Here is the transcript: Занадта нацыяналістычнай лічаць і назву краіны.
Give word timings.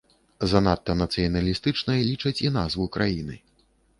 Занадта 0.53 0.93
нацыяналістычнай 1.01 1.99
лічаць 2.09 2.35
і 2.47 2.51
назву 2.57 2.87
краіны. 2.95 3.37